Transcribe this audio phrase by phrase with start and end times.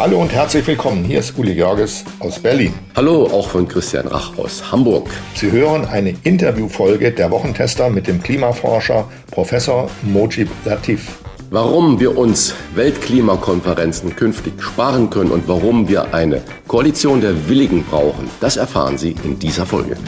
[0.00, 1.04] Hallo und herzlich willkommen.
[1.04, 2.72] Hier ist Uli Görges aus Berlin.
[2.96, 5.10] Hallo, auch von Christian Rach aus Hamburg.
[5.34, 11.18] Sie hören eine Interviewfolge der Wochentester mit dem Klimaforscher Professor Mojib Latif.
[11.50, 18.30] Warum wir uns Weltklimakonferenzen künftig sparen können und warum wir eine Koalition der Willigen brauchen,
[18.40, 19.98] das erfahren Sie in dieser Folge.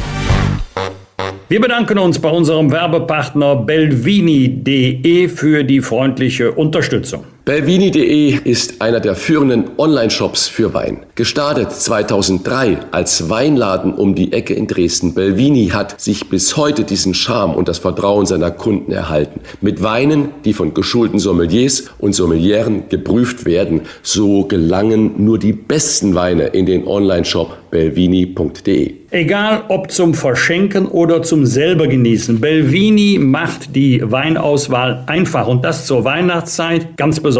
[1.51, 7.24] Wir bedanken uns bei unserem Werbepartner belvini.de für die freundliche Unterstützung.
[7.45, 10.98] Belvini.de ist einer der führenden Online-Shops für Wein.
[11.16, 17.15] Gestartet 2003 als Weinladen um die Ecke in Dresden, Belvini hat sich bis heute diesen
[17.15, 19.40] Charme und das Vertrauen seiner Kunden erhalten.
[19.60, 26.15] Mit Weinen, die von geschulten Sommeliers und Sommelieren geprüft werden, so gelangen nur die besten
[26.15, 28.93] Weine in den Online-Shop belvini.de.
[29.10, 35.87] Egal ob zum Verschenken oder zum selber genießen, Belvini macht die Weinauswahl einfach und das
[35.87, 37.32] zur Weihnachtszeit ganz besonders.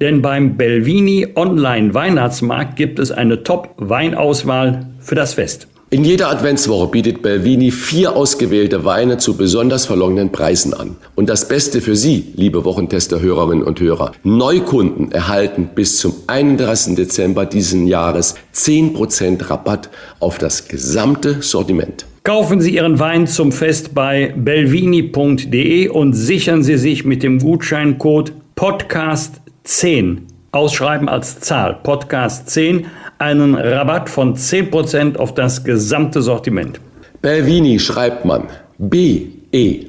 [0.00, 5.68] Denn beim Belvini Online Weihnachtsmarkt gibt es eine Top-Weinauswahl für das Fest.
[5.94, 10.96] In jeder Adventswoche bietet Belvini vier ausgewählte Weine zu besonders verlongenen Preisen an.
[11.14, 14.10] Und das Beste für Sie, liebe Wochentester-Hörerinnen und Hörer.
[14.24, 16.96] Neukunden erhalten bis zum 31.
[16.96, 22.06] Dezember diesen Jahres 10% Rabatt auf das gesamte Sortiment.
[22.24, 28.32] Kaufen Sie Ihren Wein zum Fest bei belvini.de und sichern Sie sich mit dem Gutscheincode
[28.56, 32.86] Podcast 10 ausschreiben als Zahl Podcast 10
[33.18, 36.80] einen Rabatt von 10% auf das gesamte Sortiment.
[37.20, 38.44] Belvini schreibt man
[38.78, 39.84] B-E-L-V-I-N-I.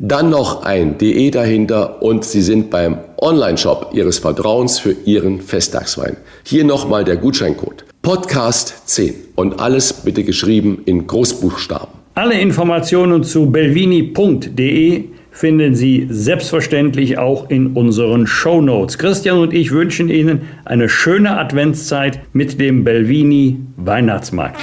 [0.00, 6.16] Dann noch ein DE dahinter und Sie sind beim Online-Shop Ihres Vertrauens für Ihren Festtagswein.
[6.42, 7.84] Hier nochmal der Gutscheincode.
[8.02, 12.02] Podcast 10 und alles bitte geschrieben in Großbuchstaben.
[12.14, 18.98] Alle Informationen zu belvini.de finden Sie selbstverständlich auch in unseren Show Notes.
[18.98, 24.60] Christian und ich wünschen Ihnen eine schöne Adventszeit mit dem Belvini Weihnachtsmarkt.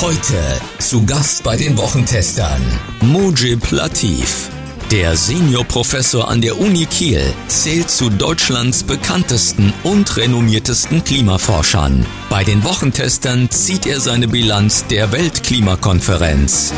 [0.00, 0.38] Heute
[0.78, 2.62] zu Gast bei den Wochentestern
[3.00, 4.50] Mujib Latif.
[4.92, 12.04] Der Seniorprofessor an der Uni Kiel zählt zu Deutschlands bekanntesten und renommiertesten Klimaforschern.
[12.28, 16.72] Bei den Wochentestern zieht er seine Bilanz der Weltklimakonferenz.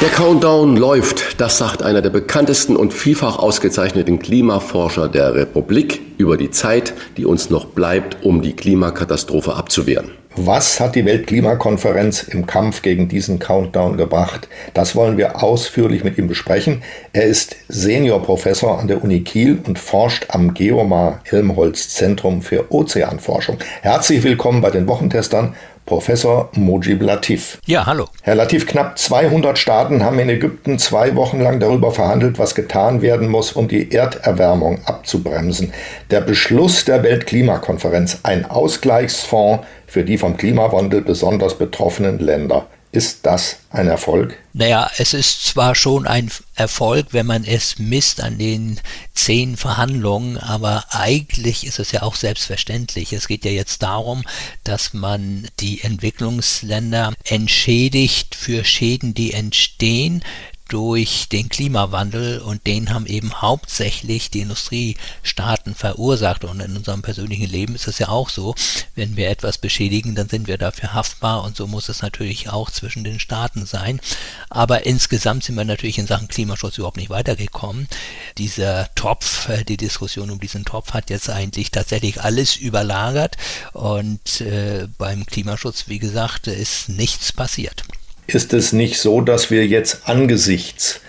[0.00, 6.36] Der Countdown läuft, das sagt einer der bekanntesten und vielfach ausgezeichneten Klimaforscher der Republik über
[6.36, 10.12] die Zeit, die uns noch bleibt, um die Klimakatastrophe abzuwehren.
[10.38, 14.48] Was hat die Weltklimakonferenz im Kampf gegen diesen Countdown gebracht?
[14.74, 16.82] Das wollen wir ausführlich mit ihm besprechen.
[17.14, 23.56] Er ist Seniorprofessor an der Uni Kiel und forscht am Geomar Helmholtz Zentrum für Ozeanforschung.
[23.80, 25.54] Herzlich willkommen bei den Wochentestern.
[25.86, 27.58] Professor Mojib Latif.
[27.64, 28.06] Ja, hallo.
[28.22, 33.02] Herr Latif, knapp 200 Staaten haben in Ägypten zwei Wochen lang darüber verhandelt, was getan
[33.02, 35.72] werden muss, um die Erderwärmung abzubremsen.
[36.10, 42.66] Der Beschluss der Weltklimakonferenz, ein Ausgleichsfonds für die vom Klimawandel besonders betroffenen Länder.
[42.96, 44.38] Ist das ein Erfolg?
[44.54, 48.80] Naja, es ist zwar schon ein Erfolg, wenn man es misst an den
[49.12, 53.12] zehn Verhandlungen, aber eigentlich ist es ja auch selbstverständlich.
[53.12, 54.24] Es geht ja jetzt darum,
[54.64, 60.24] dass man die Entwicklungsländer entschädigt für Schäden, die entstehen
[60.68, 67.48] durch den Klimawandel und den haben eben hauptsächlich die Industriestaaten verursacht und in unserem persönlichen
[67.48, 68.54] Leben ist es ja auch so,
[68.96, 72.70] wenn wir etwas beschädigen, dann sind wir dafür haftbar und so muss es natürlich auch
[72.70, 74.00] zwischen den Staaten sein.
[74.50, 77.86] Aber insgesamt sind wir natürlich in Sachen Klimaschutz überhaupt nicht weitergekommen.
[78.38, 83.36] Dieser Topf, äh, die Diskussion um diesen Topf hat jetzt eigentlich tatsächlich alles überlagert
[83.72, 87.84] und äh, beim Klimaschutz, wie gesagt, ist nichts passiert.
[88.26, 91.00] Ist es nicht so, dass wir jetzt angesichts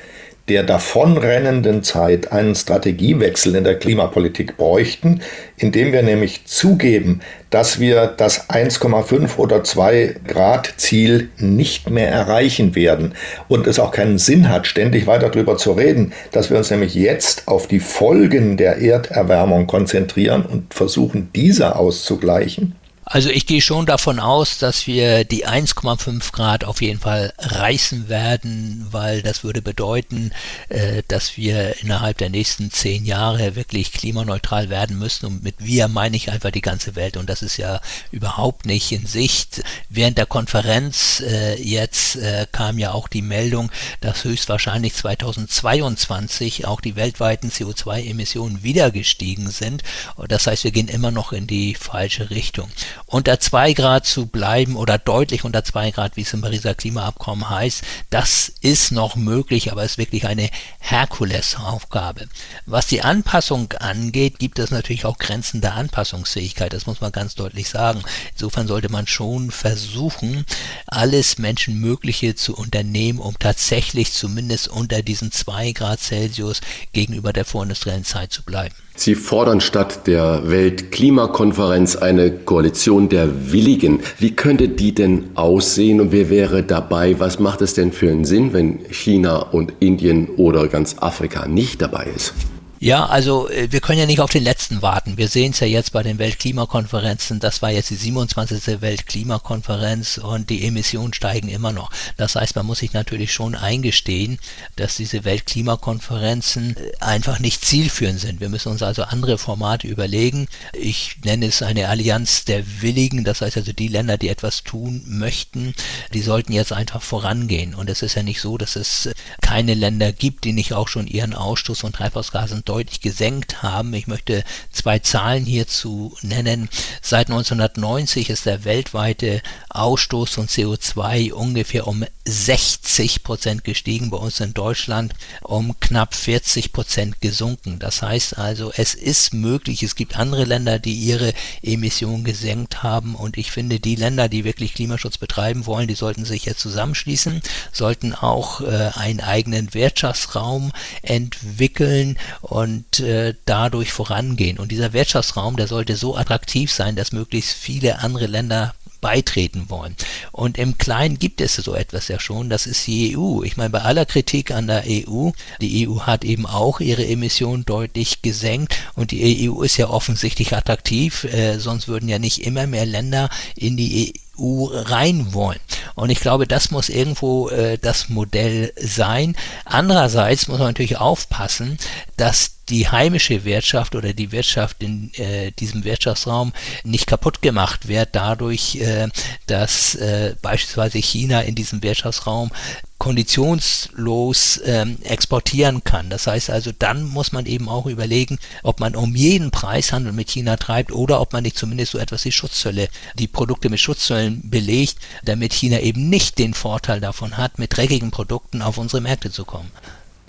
[0.49, 5.21] der davonrennenden Zeit einen Strategiewechsel in der Klimapolitik bräuchten,
[5.57, 12.75] indem wir nämlich zugeben, dass wir das 1,5 oder 2 Grad Ziel nicht mehr erreichen
[12.75, 13.13] werden
[13.49, 16.95] und es auch keinen Sinn hat, ständig weiter darüber zu reden, dass wir uns nämlich
[16.95, 22.75] jetzt auf die Folgen der Erderwärmung konzentrieren und versuchen, diese auszugleichen?
[23.09, 28.09] Also ich gehe schon davon aus, dass wir die 1,5 Grad auf jeden Fall reißen
[28.09, 30.33] werden, weil das würde bedeuten,
[30.68, 35.25] äh, dass wir innerhalb der nächsten zehn Jahre wirklich klimaneutral werden müssen.
[35.27, 37.15] Und mit wir meine ich einfach die ganze Welt.
[37.15, 37.80] Und das ist ja
[38.12, 39.63] überhaupt nicht in Sicht.
[39.88, 43.71] Während der Konferenz äh, jetzt äh, kam ja auch die Meldung,
[44.01, 49.83] dass höchstwahrscheinlich 2022 auch die weltweiten CO2-Emissionen wieder gestiegen sind.
[50.27, 52.69] Das heißt, wir gehen immer noch in die falsche Richtung
[53.05, 57.49] unter zwei Grad zu bleiben oder deutlich unter zwei Grad, wie es im Pariser Klimaabkommen
[57.49, 60.49] heißt, das ist noch möglich, aber es ist wirklich eine
[60.79, 62.27] Herkulesaufgabe.
[62.65, 67.35] Was die Anpassung angeht, gibt es natürlich auch Grenzen der Anpassungsfähigkeit, das muss man ganz
[67.35, 68.03] deutlich sagen.
[68.33, 70.45] Insofern sollte man schon versuchen,
[70.88, 76.61] alles Menschenmögliche zu unternehmen, um tatsächlich zumindest unter diesen zwei Grad Celsius
[76.94, 78.75] gegenüber der vorindustriellen Zeit zu bleiben.
[78.99, 83.99] Sie fordern statt der Weltklimakonferenz eine Koalition der Willigen.
[84.17, 87.19] Wie könnte die denn aussehen und wer wäre dabei?
[87.19, 91.79] Was macht es denn für einen Sinn, wenn China und Indien oder ganz Afrika nicht
[91.79, 92.33] dabei ist?
[92.79, 95.18] Ja, also äh, wir können ja nicht auf den letzten warten.
[95.18, 97.39] Wir sehen es ja jetzt bei den Weltklimakonferenzen.
[97.39, 98.81] Das war jetzt die 27.
[98.81, 101.89] Weltklimakonferenz und die Emissionen steigen immer noch.
[102.18, 104.38] Das heißt, man muss sich natürlich schon eingestehen,
[104.75, 108.41] dass diese Weltklimakonferenzen äh, einfach nicht zielführend sind.
[108.41, 110.47] Wir müssen uns also andere Formate überlegen.
[110.73, 113.23] Ich nenne es eine Allianz der Willigen.
[113.23, 115.73] Das heißt also die Länder, die etwas tun möchten,
[116.13, 117.73] die sollten jetzt einfach vorangehen.
[117.73, 119.09] Und es ist ja nicht so, dass es
[119.41, 123.93] keine Länder gibt, die nicht auch schon ihren Ausstoß von Treibhausgasen deutlich gesenkt haben.
[123.93, 126.69] Ich möchte zwei Zahlen hierzu nennen.
[127.01, 134.39] Seit 1990 ist der weltweite Ausstoß von CO2 ungefähr um 60 Prozent gestiegen, bei uns
[134.39, 137.79] in Deutschland um knapp 40 Prozent gesunken.
[137.79, 143.15] Das heißt also, es ist möglich, es gibt andere Länder, die ihre Emissionen gesenkt haben
[143.15, 147.41] und ich finde, die Länder, die wirklich Klimaschutz betreiben wollen, die sollten sich jetzt zusammenschließen,
[147.71, 150.71] sollten auch äh, einen eigenen Wirtschaftsraum
[151.01, 152.56] entwickeln und
[153.00, 154.57] äh, dadurch vorangehen.
[154.57, 159.95] Und dieser Wirtschaftsraum, der sollte so attraktiv sein, dass möglichst viele andere Länder beitreten wollen.
[160.31, 163.44] Und im Kleinen gibt es so etwas ja schon, das ist die EU.
[163.44, 167.65] Ich meine, bei aller Kritik an der EU, die EU hat eben auch ihre Emissionen
[167.65, 172.67] deutlich gesenkt und die EU ist ja offensichtlich attraktiv, äh, sonst würden ja nicht immer
[172.67, 175.59] mehr Länder in die EU rein wollen.
[175.95, 179.35] Und ich glaube, das muss irgendwo äh, das Modell sein.
[179.65, 181.77] Andererseits muss man natürlich aufpassen,
[182.17, 186.53] dass die heimische Wirtschaft oder die Wirtschaft in äh, diesem Wirtschaftsraum
[186.83, 189.07] nicht kaputt gemacht wird dadurch, äh,
[189.47, 192.51] dass äh, beispielsweise China in diesem Wirtschaftsraum
[192.97, 196.09] konditionslos ähm, exportieren kann.
[196.09, 200.13] Das heißt also, dann muss man eben auch überlegen, ob man um jeden Preis Handel
[200.13, 203.79] mit China treibt oder ob man nicht zumindest so etwas wie Schutzzölle, die Produkte mit
[203.79, 209.01] Schutzzöllen belegt, damit China eben nicht den Vorteil davon hat, mit dreckigen Produkten auf unsere
[209.01, 209.71] Märkte zu kommen.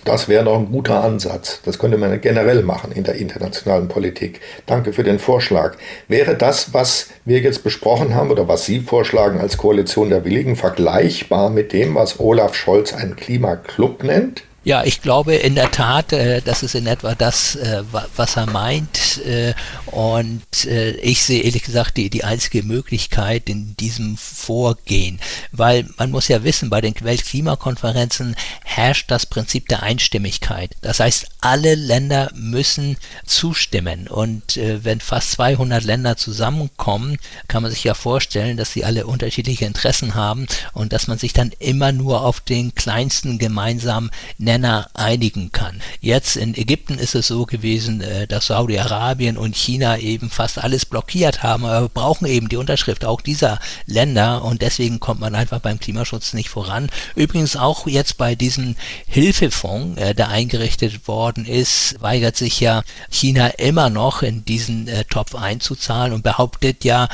[0.09, 1.61] Das wäre doch ein guter Ansatz.
[1.67, 4.41] Das könnte man generell machen in der internationalen Politik.
[4.65, 5.77] Danke für den Vorschlag.
[6.09, 10.57] Wäre das, was wir jetzt besprochen haben oder was Sie vorschlagen als Koalition der Willigen,
[10.57, 14.45] vergleichbar mit dem, was Olaf Scholz einen Klimaclub nennt?
[14.65, 17.85] Ja, ich glaube in der Tat, äh, das ist in etwa das, äh,
[18.17, 19.25] was er meint.
[19.25, 19.55] Äh,
[19.87, 25.21] und äh, ich sehe ehrlich gesagt die, die einzige Möglichkeit in diesem Vorgehen.
[25.53, 28.35] Weil man muss ja wissen, bei den Weltklimakonferenzen
[28.65, 30.77] herrscht das Prinzip der Einstimmigkeit.
[30.83, 34.09] Das heißt, alle Länder müssen zustimmen.
[34.09, 39.07] Und äh, wenn fast 200 Länder zusammenkommen, kann man sich ja vorstellen, dass sie alle
[39.07, 44.11] unterschiedliche Interessen haben und dass man sich dann immer nur auf den kleinsten gemeinsamen
[44.49, 45.83] Nenner einigen kann.
[46.01, 50.87] Jetzt in Ägypten ist es so gewesen, äh, dass Saudi-Arabien und China eben fast alles
[50.87, 55.35] blockiert haben, aber wir brauchen eben die Unterschrift auch dieser Länder und deswegen kommt man
[55.35, 56.89] einfach beim Klimaschutz nicht voran.
[57.15, 58.75] Übrigens auch jetzt bei diesem
[59.07, 65.05] Hilfefonds, äh, der eingerichtet worden ist, weigert sich ja China immer noch in diesen äh,
[65.05, 67.09] Topf einzuzahlen und behauptet ja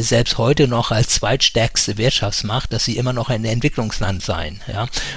[0.00, 4.60] selbst heute noch als zweitstärkste Wirtschaftsmacht, dass sie immer noch ein Entwicklungsland seien.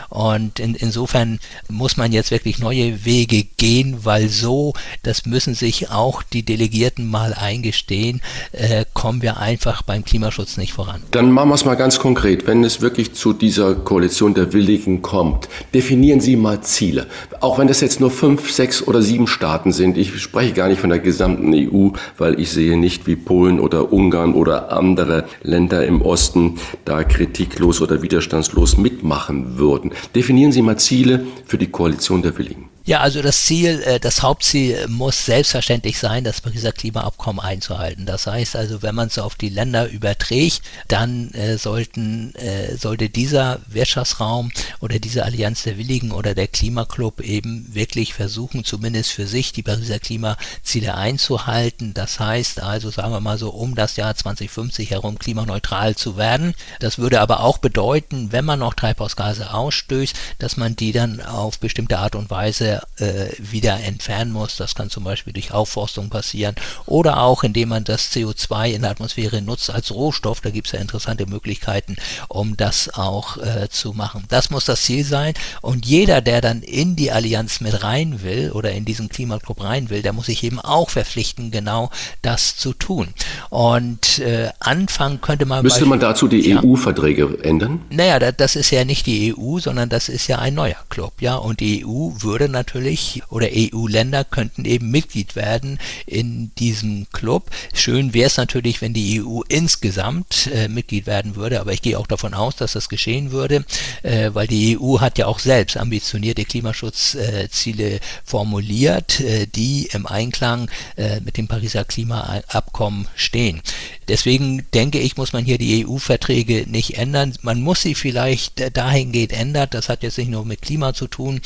[0.09, 1.39] Und in, insofern
[1.69, 7.09] muss man jetzt wirklich neue Wege gehen, weil so, das müssen sich auch die Delegierten
[7.09, 11.01] mal eingestehen, äh, kommen wir einfach beim Klimaschutz nicht voran.
[11.11, 12.47] Dann machen wir es mal ganz konkret.
[12.47, 17.07] Wenn es wirklich zu dieser Koalition der Willigen kommt, definieren Sie mal Ziele.
[17.39, 19.97] Auch wenn das jetzt nur fünf, sechs oder sieben Staaten sind.
[19.97, 23.91] Ich spreche gar nicht von der gesamten EU, weil ich sehe nicht, wie Polen oder
[23.91, 29.91] Ungarn oder andere Länder im Osten da kritiklos oder widerstandslos mitmachen würden.
[30.15, 32.69] Definieren Sie mal Ziele für die Koalition der Willigen.
[32.85, 38.05] Ja, also das Ziel, äh, das Hauptziel muss selbstverständlich sein, das Pariser Klimaabkommen einzuhalten.
[38.05, 43.07] Das heißt also, wenn man es auf die Länder überträgt, dann äh, sollten, äh, sollte
[43.07, 49.27] dieser Wirtschaftsraum oder diese Allianz der Willigen oder der Klimaclub eben wirklich versuchen, zumindest für
[49.27, 51.93] sich die Pariser Klimaziele einzuhalten.
[51.93, 56.53] Das heißt also, sagen wir mal so, um das Jahr 2050 herum klimaneutral zu werden.
[56.81, 61.59] Das würde aber auch bedeuten, wenn man noch Treibhausgase ausstößt, dass man die dann auf
[61.59, 64.57] bestimmte Art und Weise äh, wieder entfernen muss.
[64.57, 68.91] Das kann zum Beispiel durch Aufforstung passieren oder auch indem man das CO2 in der
[68.91, 70.41] Atmosphäre nutzt als Rohstoff.
[70.41, 71.95] Da gibt es ja interessante Möglichkeiten,
[72.29, 74.25] um das auch äh, zu machen.
[74.29, 78.51] Das muss das Ziel sein und jeder, der dann in die Allianz mit rein will
[78.51, 81.89] oder in diesen Klimaclub rein will, der muss sich eben auch verpflichten, genau
[82.21, 83.13] das zu tun.
[83.49, 85.63] Und äh, anfangen könnte man.
[85.63, 87.81] Müsste man dazu die ja, EU-Verträge ändern?
[87.89, 91.35] Naja, das ist ja nicht die EU, sondern das ist ja ein neuer Club, ja.
[91.35, 97.51] Und die EU würde natürlich natürlich oder EU-Länder könnten eben Mitglied werden in diesem Club.
[97.73, 101.99] Schön wäre es natürlich, wenn die EU insgesamt äh, Mitglied werden würde, aber ich gehe
[101.99, 103.65] auch davon aus, dass das geschehen würde,
[104.03, 110.07] äh, weil die EU hat ja auch selbst ambitionierte Klimaschutzziele äh, formuliert, äh, die im
[110.07, 113.61] Einklang äh, mit dem Pariser Klimaabkommen stehen.
[114.07, 117.33] Deswegen denke ich, muss man hier die EU-Verträge nicht ändern.
[117.41, 119.67] Man muss sie vielleicht dahingehend ändern.
[119.71, 121.39] Das hat jetzt nicht nur mit Klima zu tun,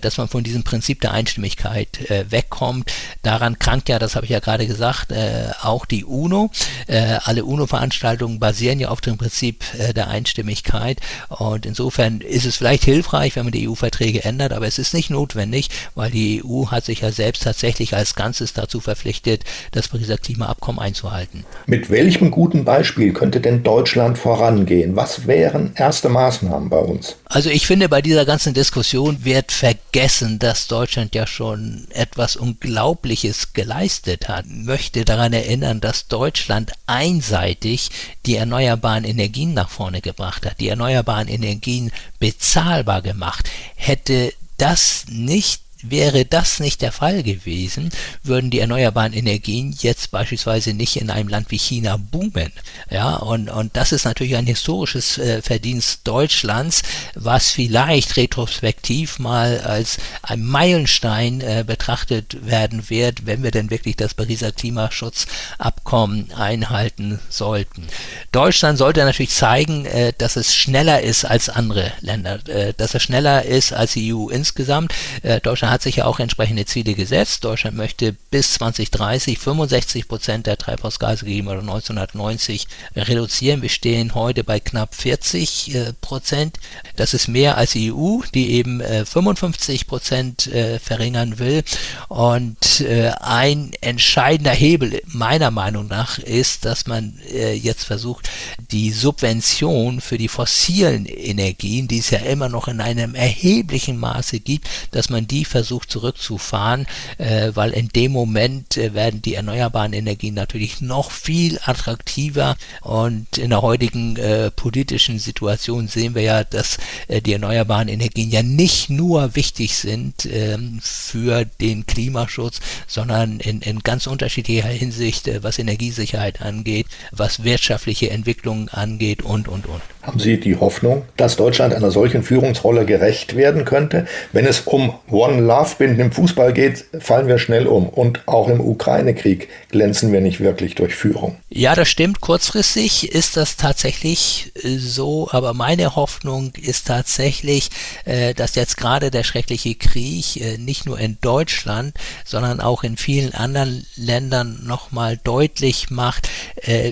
[0.00, 2.92] dass man von diesem Prinzip der Einstimmigkeit äh, wegkommt.
[3.22, 6.50] Daran krankt ja, das habe ich ja gerade gesagt, äh, auch die UNO.
[6.86, 11.00] Äh, alle UNO-Veranstaltungen basieren ja auf dem Prinzip äh, der Einstimmigkeit.
[11.28, 15.10] Und insofern ist es vielleicht hilfreich, wenn man die EU-Verträge ändert, aber es ist nicht
[15.10, 20.18] notwendig, weil die EU hat sich ja selbst tatsächlich als Ganzes dazu verpflichtet, das Pariser
[20.18, 21.44] Klimaabkommen einzuhalten.
[21.66, 24.96] Mit welchem guten Beispiel könnte denn Deutschland vorangehen?
[24.96, 27.16] Was wären erste Maßnahmen bei uns?
[27.26, 29.89] Also ich finde, bei dieser ganzen Diskussion wird vergessen,
[30.38, 34.46] dass Deutschland ja schon etwas Unglaubliches geleistet hat.
[34.46, 37.90] Ich möchte daran erinnern, dass Deutschland einseitig
[38.26, 43.50] die erneuerbaren Energien nach vorne gebracht hat, die erneuerbaren Energien bezahlbar gemacht.
[43.74, 47.90] Hätte das nicht Wäre das nicht der Fall gewesen,
[48.22, 52.52] würden die erneuerbaren Energien jetzt beispielsweise nicht in einem Land wie China boomen.
[52.90, 56.82] Ja, und, und das ist natürlich ein historisches äh, Verdienst Deutschlands,
[57.14, 63.96] was vielleicht retrospektiv mal als ein Meilenstein äh, betrachtet werden wird, wenn wir denn wirklich
[63.96, 67.86] das Pariser Klimaschutzabkommen einhalten sollten.
[68.32, 73.02] Deutschland sollte natürlich zeigen, äh, dass es schneller ist als andere Länder, äh, dass es
[73.02, 74.92] schneller ist als die EU insgesamt.
[75.22, 77.44] Äh, Deutschland hat sich ja auch entsprechende Ziele gesetzt.
[77.44, 83.62] Deutschland möchte bis 2030 65 Prozent der Treibhausgase gegenüber 1990 reduzieren.
[83.62, 86.58] Wir stehen heute bei knapp 40 äh, Prozent.
[86.96, 91.62] Das ist mehr als die EU, die eben äh, 55 Prozent äh, verringern will.
[92.08, 98.28] Und äh, ein entscheidender Hebel meiner Meinung nach ist, dass man äh, jetzt versucht,
[98.72, 104.40] die Subvention für die fossilen Energien, die es ja immer noch in einem erheblichen Maße
[104.40, 106.86] gibt, dass man die versucht, versucht zurückzufahren,
[107.18, 113.36] äh, weil in dem Moment äh, werden die erneuerbaren Energien natürlich noch viel attraktiver und
[113.36, 118.42] in der heutigen äh, politischen Situation sehen wir ja, dass äh, die erneuerbaren Energien ja
[118.42, 125.42] nicht nur wichtig sind ähm, für den Klimaschutz, sondern in, in ganz unterschiedlicher Hinsicht, äh,
[125.42, 129.82] was Energiesicherheit angeht, was wirtschaftliche Entwicklung angeht und, und, und.
[130.02, 134.06] Haben Sie die Hoffnung, dass Deutschland einer solchen Führungsrolle gerecht werden könnte?
[134.32, 137.88] Wenn es um One Love Binden im Fußball geht, fallen wir schnell um.
[137.88, 141.38] Und auch im Ukraine-Krieg glänzen wir nicht wirklich durch Führung.
[141.48, 142.20] Ja, das stimmt.
[142.20, 145.28] Kurzfristig ist das tatsächlich äh, so.
[145.32, 147.70] Aber meine Hoffnung ist tatsächlich,
[148.04, 152.96] äh, dass jetzt gerade der schreckliche Krieg äh, nicht nur in Deutschland, sondern auch in
[152.96, 156.28] vielen anderen Ländern nochmal deutlich macht,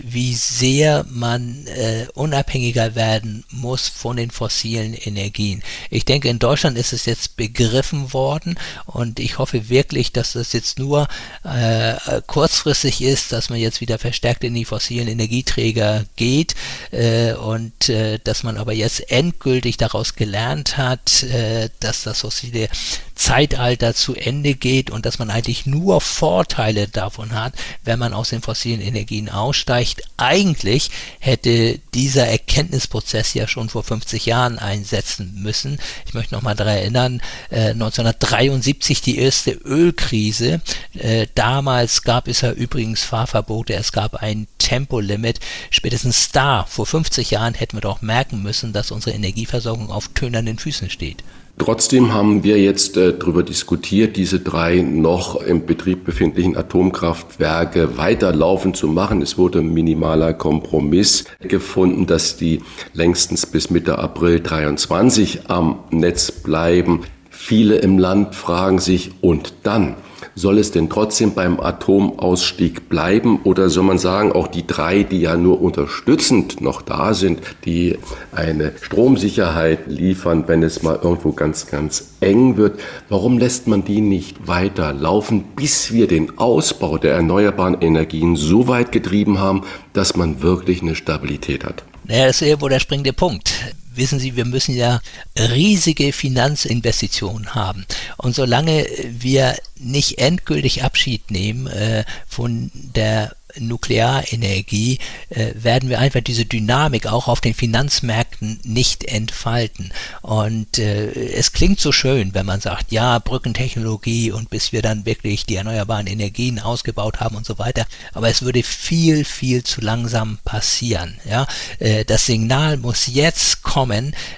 [0.02, 1.66] wie sehr man
[2.14, 5.62] unabhängiger werden muss von den fossilen Energien.
[5.90, 8.47] Ich denke, in Deutschland ist es jetzt begriffen worden
[8.86, 11.08] und ich hoffe wirklich, dass das jetzt nur
[11.44, 11.94] äh,
[12.26, 16.54] kurzfristig ist, dass man jetzt wieder verstärkt in die fossilen Energieträger geht
[16.90, 22.68] äh, und äh, dass man aber jetzt endgültig daraus gelernt hat, äh, dass das fossile
[23.18, 28.30] Zeitalter zu Ende geht und dass man eigentlich nur Vorteile davon hat, wenn man aus
[28.30, 30.02] den fossilen Energien aussteigt.
[30.16, 35.78] Eigentlich hätte dieser Erkenntnisprozess ja schon vor 50 Jahren einsetzen müssen.
[36.06, 40.60] Ich möchte noch mal daran erinnern, äh, 1973 die erste Ölkrise.
[40.94, 45.40] Äh, damals gab es ja übrigens Fahrverbote, es gab ein Tempolimit.
[45.70, 50.58] Spätestens da, vor 50 Jahren, hätten wir doch merken müssen, dass unsere Energieversorgung auf tönernen
[50.58, 51.24] Füßen steht.
[51.58, 58.74] Trotzdem haben wir jetzt äh, darüber diskutiert, diese drei noch im Betrieb befindlichen Atomkraftwerke weiterlaufen
[58.74, 59.22] zu machen.
[59.22, 62.62] Es wurde ein minimaler Kompromiss gefunden, dass die
[62.92, 67.02] längstens bis Mitte April 23 am Netz bleiben.
[67.28, 69.96] Viele im Land fragen sich, und dann?
[70.38, 75.20] Soll es denn trotzdem beim Atomausstieg bleiben oder soll man sagen, auch die drei, die
[75.20, 77.98] ja nur unterstützend noch da sind, die
[78.30, 82.78] eine Stromsicherheit liefern, wenn es mal irgendwo ganz, ganz eng wird,
[83.08, 88.68] warum lässt man die nicht weiter laufen, bis wir den Ausbau der erneuerbaren Energien so
[88.68, 91.82] weit getrieben haben, dass man wirklich eine Stabilität hat?
[92.04, 93.52] Naja, das ist irgendwo der springende Punkt
[93.98, 95.00] wissen Sie, wir müssen ja
[95.38, 97.84] riesige Finanzinvestitionen haben.
[98.16, 104.98] Und solange wir nicht endgültig Abschied nehmen äh, von der Nuklearenergie
[105.30, 109.92] äh, werden wir einfach diese Dynamik auch auf den Finanzmärkten nicht entfalten.
[110.22, 115.06] Und äh, es klingt so schön, wenn man sagt, ja, Brückentechnologie und bis wir dann
[115.06, 117.86] wirklich die erneuerbaren Energien ausgebaut haben und so weiter.
[118.12, 121.18] Aber es würde viel, viel zu langsam passieren.
[121.28, 121.46] Ja,
[121.78, 123.87] äh, das Signal muss jetzt kommen,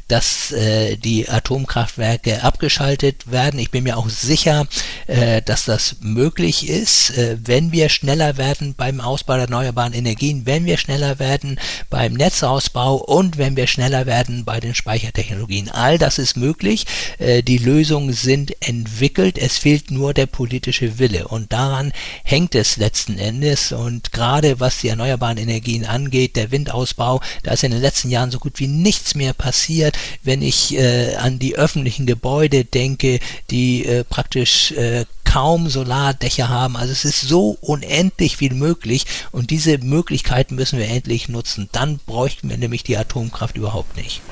[0.09, 3.61] dass äh, die Atomkraftwerke abgeschaltet werden.
[3.61, 4.67] Ich bin mir auch sicher,
[5.07, 10.47] äh, dass das möglich ist, äh, wenn wir schneller werden beim Ausbau der erneuerbaren Energien,
[10.47, 15.69] wenn wir schneller werden beim Netzausbau und wenn wir schneller werden bei den Speichertechnologien.
[15.69, 16.87] All das ist möglich.
[17.19, 19.39] Äh, die Lösungen sind entwickelt.
[19.39, 21.29] Es fehlt nur der politische Wille.
[21.29, 21.93] Und daran
[22.25, 23.73] hängt es letzten Endes.
[23.73, 28.31] Und gerade was die erneuerbaren Energien angeht, der Windausbau, da ist in den letzten Jahren
[28.31, 29.97] so gut wie nichts mehr passiert.
[30.23, 33.19] Wenn ich äh, an die öffentlichen Gebäude denke,
[33.51, 36.77] die äh, praktisch äh, kaum Solardächer haben.
[36.77, 41.69] Also es ist so unendlich viel möglich und diese Möglichkeiten müssen wir endlich nutzen.
[41.71, 44.23] Dann bräuchten wir nämlich die Atomkraft überhaupt nicht.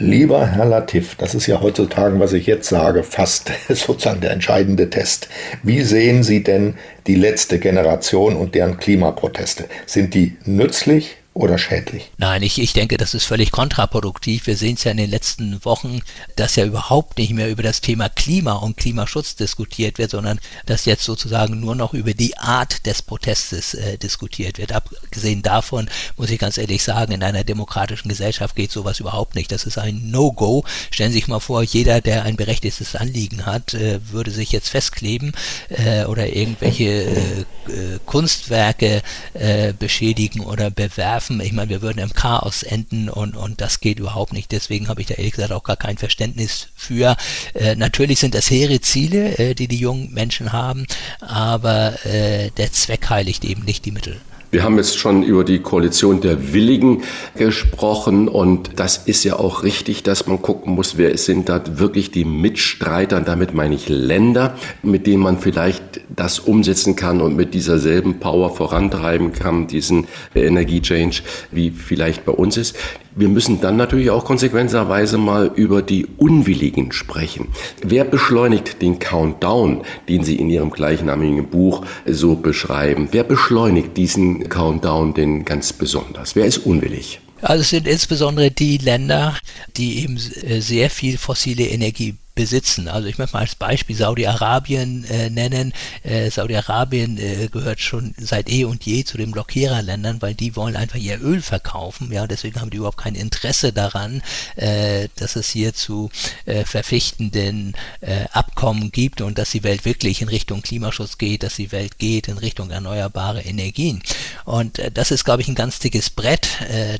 [0.00, 4.88] Lieber Herr Latif, das ist ja heutzutage, was ich jetzt sage, fast sozusagen der entscheidende
[4.88, 5.28] Test.
[5.62, 6.74] Wie sehen Sie denn
[7.06, 9.64] die letzte Generation und deren Klimaproteste?
[9.86, 12.10] Sind die nützlich oder schädlich?
[12.18, 14.48] Nein, ich, ich denke, das ist völlig kontraproduktiv.
[14.48, 16.00] Wir sehen es ja in den letzten Wochen,
[16.34, 20.84] dass ja überhaupt nicht mehr über das Thema Klima und Klimaschutz diskutiert wird, sondern dass
[20.84, 24.72] jetzt sozusagen nur noch über die Art des Protestes äh, diskutiert wird.
[24.72, 29.52] Abgesehen davon muss ich ganz ehrlich sagen, in einer demokratischen Gesellschaft geht sowas überhaupt nicht.
[29.52, 30.64] Das ist ein No-Go.
[30.90, 34.70] Stellen Sie sich mal vor, jeder, der ein berechtigtes Anliegen hat, äh, würde sich jetzt
[34.70, 35.32] festkleben
[35.68, 39.02] äh, oder irgendwelche äh, Kunstwerke
[39.34, 41.40] äh, beschädigen oder bewerfen schaffen.
[41.40, 44.52] Ich meine, wir würden im Chaos enden und, und das geht überhaupt nicht.
[44.52, 47.16] Deswegen habe ich da ehrlich gesagt auch gar kein Verständnis für.
[47.54, 50.86] Äh, natürlich sind das hehre Ziele, äh, die die jungen Menschen haben,
[51.20, 54.20] aber äh, der Zweck heiligt eben nicht die Mittel.
[54.50, 57.02] Wir haben jetzt schon über die Koalition der Willigen
[57.36, 62.12] gesprochen und das ist ja auch richtig, dass man gucken muss, wer sind da wirklich
[62.12, 67.52] die Mitstreiter, damit meine ich Länder, mit denen man vielleicht das umsetzen kann und mit
[67.52, 71.16] dieser selben Power vorantreiben kann, diesen Energiechange,
[71.50, 72.74] wie vielleicht bei uns ist.
[73.18, 77.48] Wir müssen dann natürlich auch konsequenterweise mal über die Unwilligen sprechen.
[77.82, 83.08] Wer beschleunigt den Countdown, den Sie in Ihrem gleichnamigen Buch so beschreiben?
[83.10, 86.36] Wer beschleunigt diesen Countdown denn ganz besonders?
[86.36, 87.18] Wer ist unwillig?
[87.42, 89.36] Also es sind insbesondere die Länder,
[89.76, 92.86] die eben sehr viel fossile Energie besitzen.
[92.86, 95.72] Also ich möchte mal als Beispiel Saudi-Arabien äh, nennen.
[96.04, 100.76] Äh, Saudi-Arabien äh, gehört schon seit eh und je zu den Blockiererländern, weil die wollen
[100.76, 102.12] einfach ihr Öl verkaufen.
[102.12, 104.22] Ja, deswegen haben die überhaupt kein Interesse daran,
[104.54, 106.10] äh, dass es hier zu
[106.46, 111.56] äh, verpflichtenden äh, Abkommen gibt und dass die Welt wirklich in Richtung Klimaschutz geht, dass
[111.56, 114.00] die Welt geht in Richtung erneuerbare Energien.
[114.44, 116.48] Und das ist, glaube ich, ein ganz dickes Brett,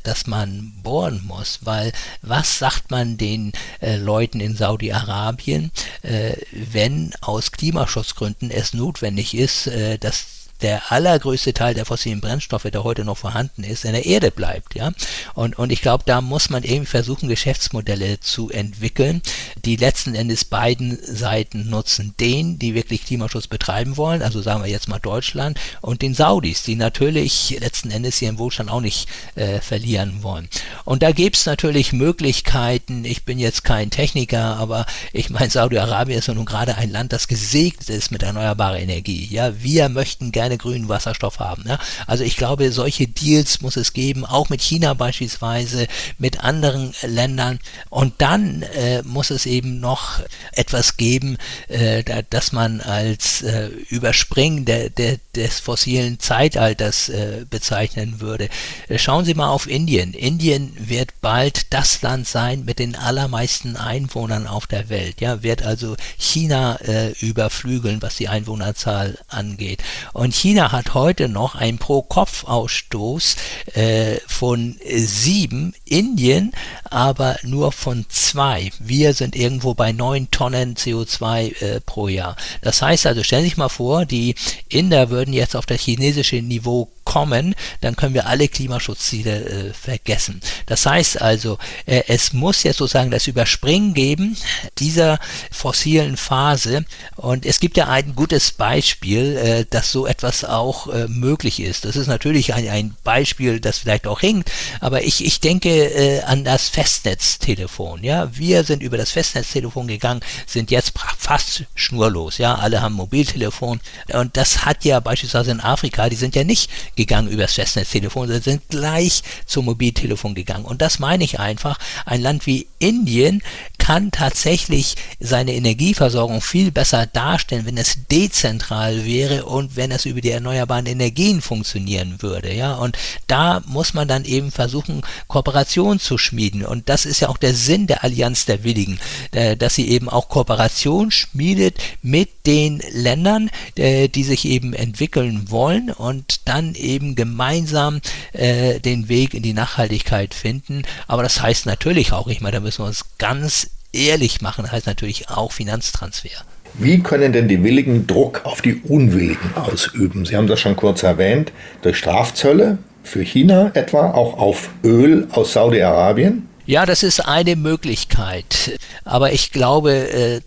[0.03, 5.28] das man bohren muss, weil was sagt man den Leuten in Saudi-Arabien?
[5.29, 5.71] Saudi-Arabien,
[6.03, 12.65] äh, wenn aus Klimaschutzgründen es notwendig ist, äh, dass der allergrößte Teil der fossilen Brennstoffe,
[12.65, 14.93] der heute noch vorhanden ist, in der Erde bleibt, ja.
[15.35, 19.23] Und, und ich glaube, da muss man irgendwie versuchen, Geschäftsmodelle zu entwickeln,
[19.65, 22.15] die letzten Endes beiden Seiten nutzen.
[22.21, 26.63] Den, die wirklich Klimaschutz betreiben wollen, also sagen wir jetzt mal Deutschland, und den Saudis,
[26.63, 30.49] die natürlich letzten Endes ihren Wohlstand auch nicht äh, verlieren wollen.
[30.85, 36.29] Und da gibt's natürlich Möglichkeiten, ich bin jetzt kein Techniker, aber ich meine, Saudi-Arabien ist
[36.29, 39.27] ja nun gerade ein Land, das gesegnet ist mit erneuerbarer Energie.
[39.31, 41.65] Ja, wir möchten gerne keine grünen Wasserstoff haben.
[41.67, 41.79] Ja?
[42.07, 47.59] Also ich glaube, solche Deals muss es geben, auch mit China beispielsweise, mit anderen Ländern.
[47.91, 50.21] Und dann äh, muss es eben noch
[50.53, 51.37] etwas geben,
[51.69, 58.49] äh, dass man als äh, Überspringen der, der, des fossilen Zeitalters äh, bezeichnen würde.
[58.89, 60.15] Äh, schauen Sie mal auf Indien.
[60.15, 65.21] Indien wird bald das Land sein mit den allermeisten Einwohnern auf der Welt.
[65.21, 69.83] Ja, wird also China äh, überflügeln, was die Einwohnerzahl angeht.
[70.15, 73.35] Und China hat heute noch einen Pro-Kopf-Ausstoß
[73.75, 76.53] äh, von sieben, Indien
[76.91, 78.71] aber nur von zwei.
[78.79, 82.37] Wir sind irgendwo bei neun Tonnen CO2 äh, pro Jahr.
[82.63, 84.35] Das heißt also, stellen Sie sich mal vor, die
[84.69, 90.43] Inder würden jetzt auf das chinesische Niveau kommen, dann können wir alle Klimaschutzziele äh, vergessen.
[90.67, 94.37] Das heißt also, äh, es muss jetzt sozusagen das Überspringen geben
[94.79, 95.19] dieser
[95.51, 96.85] fossilen Phase.
[97.17, 101.87] Und es gibt ja ein gutes Beispiel, äh, dass so etwas auch äh, möglich ist.
[101.87, 106.21] Das ist natürlich ein, ein Beispiel, das vielleicht auch hinkt, aber ich, ich denke äh,
[106.23, 108.05] an das Festnetztelefon.
[108.05, 110.95] Ja, wir sind über das Festnetztelefon gegangen, sind jetzt
[111.29, 112.39] fast schnurlos.
[112.39, 113.81] Ja, alle haben Mobiltelefon
[114.15, 118.43] und das hat ja beispielsweise in Afrika, die sind ja nicht gegangen übers Festnetztelefon, sondern
[118.43, 120.65] sind gleich zum Mobiltelefon gegangen.
[120.65, 121.79] Und das meine ich einfach.
[122.07, 123.43] Ein Land wie Indien
[123.77, 130.23] kann tatsächlich seine Energieversorgung viel besser darstellen, wenn es dezentral wäre und wenn es über
[130.23, 132.55] die erneuerbaren Energien funktionieren würde.
[132.55, 136.65] Ja, und da muss man dann eben versuchen, Kooperation zu schmieden.
[136.65, 138.99] Und das ist ja auch der Sinn der Allianz der Willigen,
[139.33, 145.51] äh, dass sie eben auch Kooperation schmiedet mit den Ländern, äh, die sich eben entwickeln
[145.51, 148.01] wollen und dann eben gemeinsam
[148.33, 150.83] äh, den Weg in die Nachhaltigkeit finden.
[151.07, 154.87] Aber das heißt natürlich auch, ich meine, da müssen wir uns ganz ehrlich machen, heißt
[154.87, 156.31] natürlich auch Finanztransfer.
[156.75, 160.27] Wie können denn die Willigen Druck auf die Unwilligen ausüben?
[160.27, 161.53] Sie haben das schon kurz erwähnt,
[161.83, 166.49] durch Strafzölle für China etwa, auch auf Öl aus Saudi-Arabien?
[166.67, 168.79] Ja, das ist eine Möglichkeit.
[169.05, 170.41] Aber ich glaube, äh,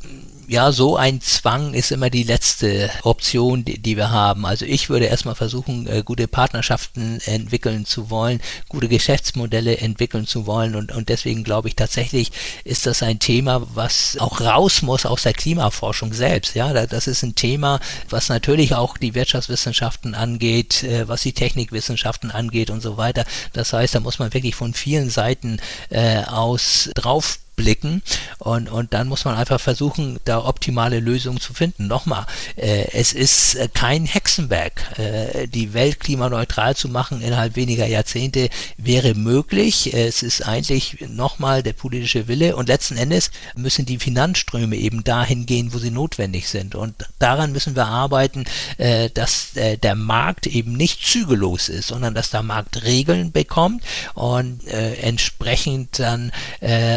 [0.47, 4.45] ja, so ein Zwang ist immer die letzte Option, die, die wir haben.
[4.45, 10.45] Also ich würde erstmal versuchen, äh, gute Partnerschaften entwickeln zu wollen, gute Geschäftsmodelle entwickeln zu
[10.45, 12.31] wollen und, und deswegen glaube ich tatsächlich
[12.63, 16.55] ist das ein Thema, was auch raus muss aus der Klimaforschung selbst.
[16.55, 22.31] Ja, das ist ein Thema, was natürlich auch die Wirtschaftswissenschaften angeht, äh, was die Technikwissenschaften
[22.31, 23.25] angeht und so weiter.
[23.53, 28.01] Das heißt, da muss man wirklich von vielen Seiten äh, aus drauf blicken
[28.39, 31.87] und, und dann muss man einfach versuchen, da optimale Lösungen zu finden.
[31.87, 34.97] Nochmal, äh, es ist äh, kein Hexenwerk.
[34.97, 39.93] Äh, die Welt klimaneutral zu machen innerhalb weniger Jahrzehnte wäre möglich.
[39.93, 45.45] Es ist eigentlich nochmal der politische Wille und letzten Endes müssen die Finanzströme eben dahin
[45.45, 46.73] gehen, wo sie notwendig sind.
[46.73, 48.45] Und daran müssen wir arbeiten,
[48.77, 53.83] äh, dass äh, der Markt eben nicht zügellos ist, sondern dass der Markt Regeln bekommt
[54.15, 56.31] und äh, entsprechend dann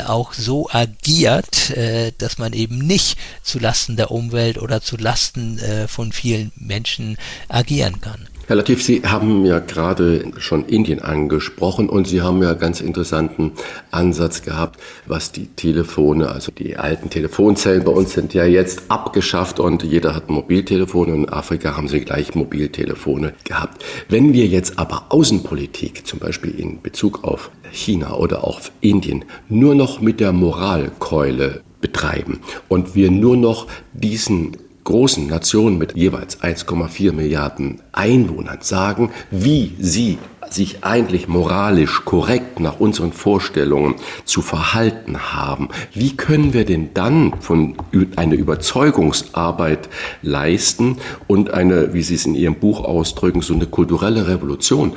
[0.07, 6.13] auch so agiert, äh, dass man eben nicht zulasten der Umwelt oder zulasten äh, von
[6.13, 7.17] vielen Menschen
[7.49, 8.29] agieren kann.
[8.47, 13.53] Herr Latif, Sie haben ja gerade schon Indien angesprochen und Sie haben ja ganz interessanten
[13.91, 19.61] Ansatz gehabt, was die Telefone, also die alten Telefonzellen bei uns sind ja jetzt abgeschafft
[19.61, 23.83] und jeder hat ein Mobiltelefon und in Afrika haben sie gleich Mobiltelefone gehabt.
[24.11, 29.75] Wenn wir jetzt aber Außenpolitik, zum Beispiel in Bezug auf China oder auf Indien, nur
[29.75, 37.13] noch mit der Moralkeule betreiben und wir nur noch diesen großen Nationen mit jeweils 1,4
[37.13, 40.19] Milliarden Einwohnern sagen, wie sie
[40.51, 45.69] sich eigentlich moralisch korrekt nach unseren Vorstellungen zu verhalten haben.
[45.93, 47.77] Wie können wir denn dann von
[48.17, 49.89] eine Überzeugungsarbeit
[50.23, 54.93] leisten und eine, wie Sie es in Ihrem Buch ausdrücken, so eine kulturelle Revolution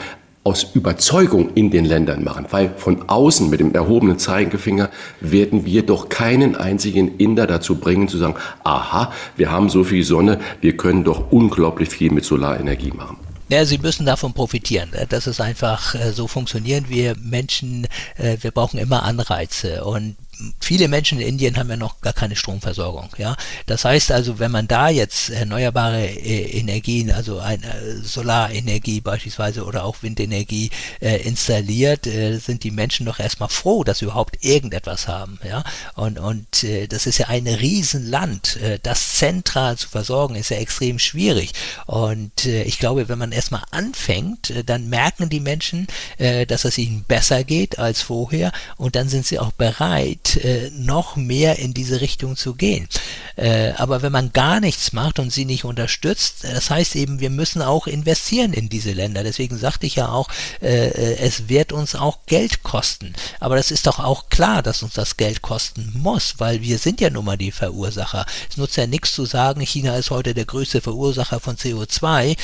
[0.47, 5.85] aus Überzeugung in den Ländern machen, weil von außen mit dem erhobenen Zeigefinger werden wir
[5.85, 10.77] doch keinen einzigen Inder dazu bringen zu sagen, aha, wir haben so viel Sonne, wir
[10.77, 13.17] können doch unglaublich viel mit Solarenergie machen.
[13.49, 14.89] Ja, sie müssen davon profitieren.
[15.09, 20.15] Das ist einfach, äh, so funktionieren wir Menschen, äh, wir brauchen immer Anreize und
[20.59, 23.09] viele Menschen in Indien haben ja noch gar keine Stromversorgung.
[23.17, 29.01] Ja, das heißt also, wenn man da jetzt erneuerbare äh, Energien, also eine äh, Solarenergie
[29.01, 30.69] beispielsweise oder auch Windenergie
[31.01, 35.39] äh, installiert, äh, sind die Menschen doch erstmal froh, dass sie überhaupt irgendetwas haben.
[35.47, 35.63] Ja,
[35.95, 38.57] und und äh, das ist ja ein Riesenland.
[38.57, 41.53] Äh, das zentral zu versorgen ist ja extrem schwierig.
[41.85, 46.65] Und äh, ich glaube, wenn man erstmal anfängt, äh, dann merken die Menschen, äh, dass
[46.65, 51.59] es ihnen besser geht als vorher und dann sind sie auch bereit Äh, noch mehr
[51.59, 52.87] in diese Richtung zu gehen.
[53.35, 57.29] Äh, aber wenn man gar nichts macht und sie nicht unterstützt, das heißt eben, wir
[57.29, 59.23] müssen auch investieren in diese Länder.
[59.23, 60.29] Deswegen sagte ich ja auch,
[60.61, 63.13] äh, äh, es wird uns auch Geld kosten.
[63.39, 66.99] Aber das ist doch auch klar, dass uns das Geld kosten muss, weil wir sind
[66.99, 68.25] ja nun mal die Verursacher.
[68.49, 72.35] Es nutzt ja nichts zu sagen, China ist heute der größte Verursacher von CO2.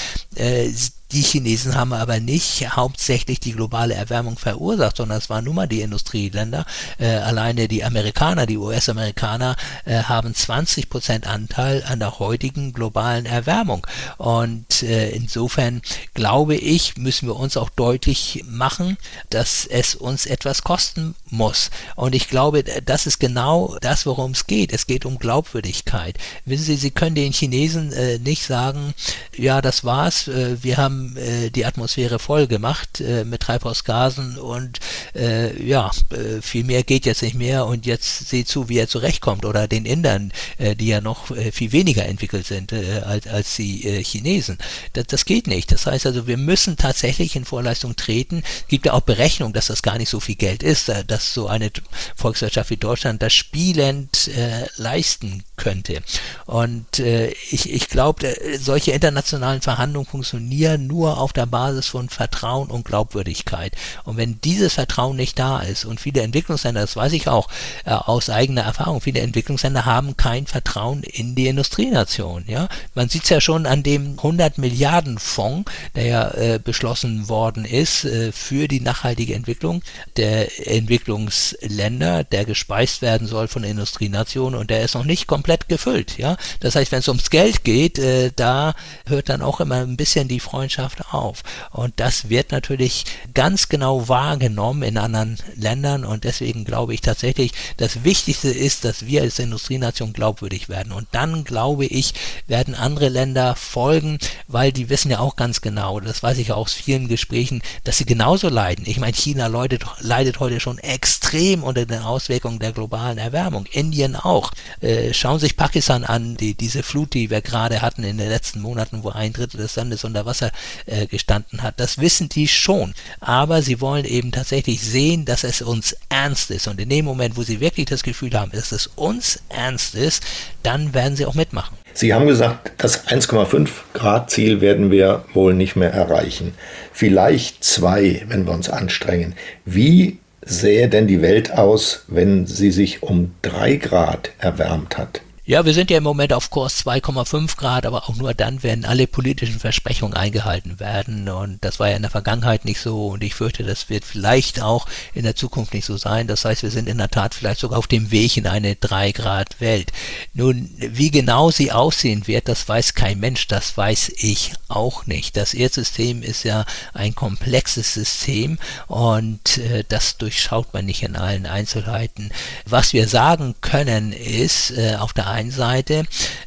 [1.13, 5.67] Die Chinesen haben aber nicht hauptsächlich die globale Erwärmung verursacht, sondern es waren nun mal
[5.67, 6.65] die Industrieländer.
[6.97, 13.27] Äh, alleine die Amerikaner, die US-Amerikaner äh, haben 20 Prozent Anteil an der heutigen globalen
[13.27, 13.85] Erwärmung.
[14.17, 15.83] Und äh, insofern
[16.15, 18.97] glaube ich, müssen wir uns auch deutlich machen,
[19.29, 21.69] dass es uns etwas kosten muss.
[21.95, 24.73] Und ich glaube, das ist genau das, worum es geht.
[24.73, 26.17] Es geht um Glaubwürdigkeit.
[26.45, 28.95] Wissen Sie, Sie können den Chinesen äh, nicht sagen,
[29.37, 34.79] ja, das war's, äh, wir haben äh, die Atmosphäre voll gemacht äh, mit Treibhausgasen und
[35.15, 38.87] äh, ja, äh, viel mehr geht jetzt nicht mehr und jetzt seht zu, wie er
[38.87, 43.55] zurechtkommt oder den Indern, äh, die ja noch äh, viel weniger entwickelt sind als, als
[43.55, 44.57] die Chinesen.
[44.93, 45.71] Das, das geht nicht.
[45.71, 48.43] Das heißt also, wir müssen tatsächlich in Vorleistung treten.
[48.61, 51.47] Es gibt ja auch Berechnungen, dass das gar nicht so viel Geld ist, dass so
[51.47, 51.71] eine
[52.15, 54.29] Volkswirtschaft wie Deutschland das spielend
[54.77, 56.01] leisten könnte.
[56.45, 62.85] Und ich, ich glaube, solche internationalen Verhandlungen funktionieren nur auf der Basis von Vertrauen und
[62.85, 63.73] Glaubwürdigkeit.
[64.03, 67.49] Und wenn dieses Vertrauen nicht da ist und viele Entwicklungsländer, das weiß ich auch
[67.85, 72.43] äh, aus eigener Erfahrung, viele Entwicklungsländer haben kein Vertrauen in die Industrienation.
[72.47, 77.27] Ja, man sieht es ja schon an dem 100 Milliarden Fonds, der ja äh, beschlossen
[77.27, 79.81] worden ist äh, für die nachhaltige Entwicklung
[80.15, 86.19] der Entwicklungsländer, der gespeist werden soll von Industrienationen und der ist noch nicht komplett gefüllt.
[86.19, 88.75] Ja, das heißt, wenn es ums Geld geht, äh, da
[89.07, 91.43] hört dann auch immer ein bisschen die Freundschaft auf.
[91.71, 97.51] Und das wird natürlich ganz genau wahrgenommen in anderen Ländern und deswegen glaube ich tatsächlich,
[97.77, 100.91] das Wichtigste ist, dass wir als Industrienation glaubwürdig werden.
[100.91, 102.13] Und dann glaube ich,
[102.47, 106.55] werden andere Länder folgen, weil die wissen ja auch ganz genau, das weiß ich ja
[106.55, 108.85] aus vielen Gesprächen, dass sie genauso leiden.
[108.87, 113.65] Ich meine, China leidet, leidet heute schon extrem unter den Auswirkungen der globalen Erwärmung.
[113.71, 114.51] Indien auch.
[114.81, 118.29] Äh, schauen Sie sich Pakistan an, die, diese Flut, die wir gerade hatten in den
[118.29, 120.51] letzten Monaten, wo ein Drittel des Landes unter Wasser
[120.85, 121.79] äh, gestanden hat.
[121.79, 122.93] Das wissen die schon.
[123.19, 126.67] Aber sie wollen eben tatsächlich sehen, dass es uns ernst ist.
[126.67, 130.23] Und in dem Moment, wo sie wirklich das Gefühl haben, dass es uns ernst ist,
[130.63, 131.77] dann werden sie auch mitmachen.
[131.93, 136.53] Sie haben gesagt, das 1,5 Grad Ziel werden wir wohl nicht mehr erreichen.
[136.91, 139.35] Vielleicht zwei, wenn wir uns anstrengen.
[139.65, 145.21] Wie sähe denn die Welt aus, wenn sie sich um drei Grad erwärmt hat?
[145.45, 148.85] Ja, wir sind ja im Moment auf Kurs 2,5 Grad, aber auch nur dann, wenn
[148.85, 151.27] alle politischen Versprechungen eingehalten werden.
[151.27, 153.07] Und das war ja in der Vergangenheit nicht so.
[153.07, 156.27] Und ich fürchte, das wird vielleicht auch in der Zukunft nicht so sein.
[156.27, 159.11] Das heißt, wir sind in der Tat vielleicht sogar auf dem Weg in eine 3
[159.11, 159.91] Grad Welt.
[160.33, 163.47] Nun, wie genau sie aussehen wird, das weiß kein Mensch.
[163.47, 165.35] Das weiß ich auch nicht.
[165.35, 171.45] Das Erdsystem ist ja ein komplexes System und äh, das durchschaut man nicht in allen
[171.47, 172.31] Einzelheiten.
[172.65, 176.03] Was wir sagen können, ist äh, auf der einen Seite,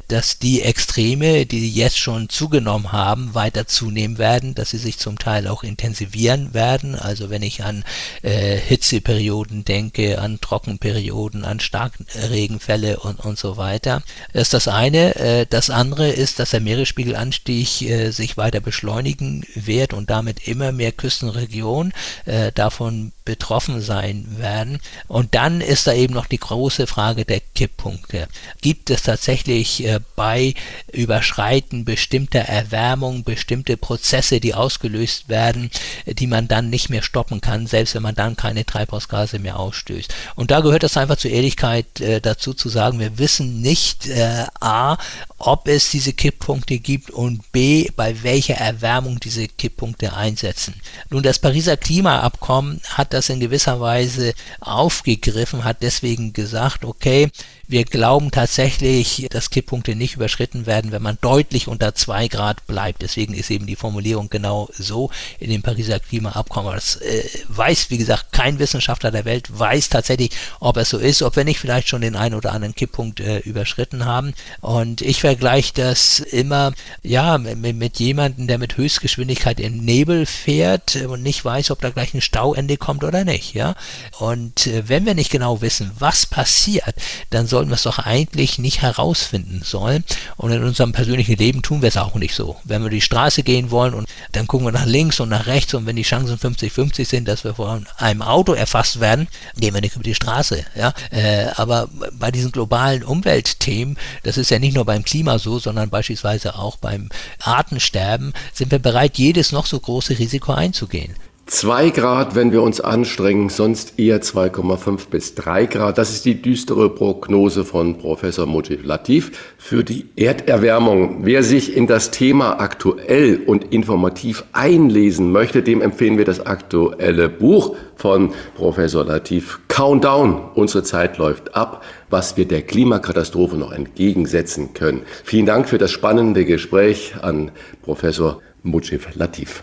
[0.09, 5.19] dass die Extreme, die jetzt schon zugenommen haben, weiter zunehmen werden, dass sie sich zum
[5.19, 6.95] Teil auch intensivieren werden.
[6.95, 7.85] Also wenn ich an
[8.23, 14.03] äh, Hitzeperioden denke, an Trockenperioden, an Starkregenfälle und, und so weiter.
[14.33, 15.17] Das ist das eine.
[15.17, 20.73] Äh, das andere ist, dass der Meeresspiegelanstieg äh, sich weiter beschleunigen wird und damit immer
[20.73, 21.93] mehr Küstenregionen
[22.25, 24.79] äh, davon betroffen sein werden.
[25.09, 28.29] Und dann ist da eben noch die große Frage der Kipppunkte.
[28.63, 30.55] Gibt es tatsächlich äh, bei
[30.93, 35.71] Überschreiten bestimmter Erwärmung bestimmte Prozesse, die ausgelöst werden,
[36.07, 40.13] die man dann nicht mehr stoppen kann, selbst wenn man dann keine Treibhausgase mehr ausstößt.
[40.35, 44.45] Und da gehört es einfach zur Ehrlichkeit äh, dazu zu sagen, wir wissen nicht äh,
[44.61, 44.99] a,
[45.39, 50.75] ob es diese Kipppunkte gibt und b, bei welcher Erwärmung diese Kipppunkte einsetzen.
[51.11, 57.31] Nun, das Pariser Klimaabkommen hat das in gewisser Weise aufgegriffen, hat deswegen gesagt, okay,
[57.69, 63.03] wir glauben tatsächlich, dass Kipppunkte nicht überschritten werden, wenn man deutlich unter zwei Grad bleibt.
[63.03, 66.75] Deswegen ist eben die Formulierung genau so in dem Pariser Klimaabkommen.
[66.75, 71.23] Das äh, weiß, wie gesagt, kein Wissenschaftler der Welt weiß tatsächlich, ob es so ist,
[71.23, 74.33] ob wir nicht vielleicht schon den einen oder anderen Kipppunkt äh, überschritten haben.
[74.61, 80.97] Und ich vergleiche das immer, ja, mit, mit jemandem, der mit Höchstgeschwindigkeit im Nebel fährt
[80.97, 83.75] und nicht weiß, ob da gleich ein Stauende kommt oder nicht, ja.
[84.19, 86.95] Und äh, wenn wir nicht genau wissen, was passiert,
[87.31, 90.05] dann sollten wir es doch eigentlich nicht herausfinden, sollen.
[90.37, 92.57] Und in unserem persönlichen Leben tun wir es auch nicht so.
[92.65, 95.73] Wenn wir die Straße gehen wollen und dann gucken wir nach links und nach rechts
[95.73, 99.81] und wenn die Chancen 50-50 sind, dass wir von einem Auto erfasst werden, gehen wir
[99.81, 100.67] nicht über die Straße.
[100.75, 100.93] Ja?
[101.11, 105.89] Äh, aber bei diesen globalen Umweltthemen, das ist ja nicht nur beim Klima so, sondern
[105.89, 107.09] beispielsweise auch beim
[107.41, 111.15] Artensterben, sind wir bereit, jedes noch so große Risiko einzugehen.
[111.49, 115.97] 2 Grad, wenn wir uns anstrengen, sonst eher 2,5 bis 3 Grad.
[115.97, 121.25] Das ist die düstere Prognose von Professor Mujib Latif für die Erderwärmung.
[121.25, 127.29] Wer sich in das Thema aktuell und informativ einlesen möchte, dem empfehlen wir das aktuelle
[127.29, 129.61] Buch von Professor Latif.
[129.69, 135.03] Countdown, unsere Zeit läuft ab, was wir der Klimakatastrophe noch entgegensetzen können.
[135.23, 139.63] Vielen Dank für das spannende Gespräch an Professor Mujib Latif.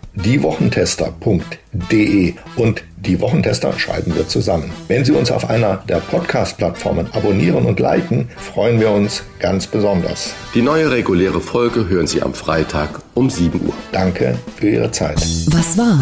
[0.15, 4.71] diewochentester.de und die Wochentester schreiben wir zusammen.
[4.87, 10.35] Wenn Sie uns auf einer der Podcast-Plattformen abonnieren und liken, freuen wir uns ganz besonders.
[10.53, 13.73] Die neue reguläre Folge hören Sie am Freitag um 7 Uhr.
[13.91, 15.17] Danke für Ihre Zeit.
[15.47, 15.99] Was war?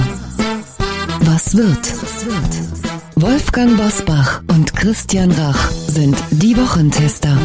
[1.21, 1.93] Was wird?
[3.15, 7.37] Wolfgang Bosbach und Christian Rach sind die Wochentester.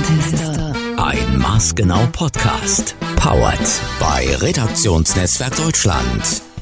[0.96, 2.96] Ein maßgenau Podcast.
[3.16, 3.60] Powered
[4.00, 6.42] bei Redaktionsnetzwerk Deutschland